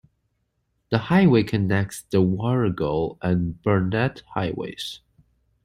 [0.89, 5.01] The highway connects the Warrego and Burnett Highways.